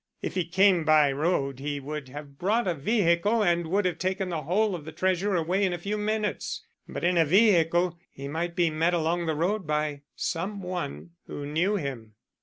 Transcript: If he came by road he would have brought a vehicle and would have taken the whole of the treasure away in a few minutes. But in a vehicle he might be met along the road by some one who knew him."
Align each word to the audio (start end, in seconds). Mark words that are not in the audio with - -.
If 0.23 0.33
he 0.33 0.45
came 0.45 0.83
by 0.83 1.11
road 1.11 1.59
he 1.59 1.79
would 1.79 2.09
have 2.09 2.39
brought 2.39 2.67
a 2.67 2.73
vehicle 2.73 3.43
and 3.43 3.67
would 3.67 3.85
have 3.85 3.99
taken 3.99 4.29
the 4.29 4.41
whole 4.41 4.73
of 4.73 4.83
the 4.83 4.91
treasure 4.91 5.35
away 5.35 5.63
in 5.63 5.73
a 5.73 5.77
few 5.77 5.95
minutes. 5.95 6.65
But 6.89 7.03
in 7.03 7.19
a 7.19 7.23
vehicle 7.23 7.99
he 8.09 8.27
might 8.27 8.55
be 8.55 8.71
met 8.71 8.95
along 8.95 9.27
the 9.27 9.35
road 9.35 9.67
by 9.67 10.01
some 10.15 10.63
one 10.63 11.11
who 11.27 11.45
knew 11.45 11.75
him." 11.75 12.15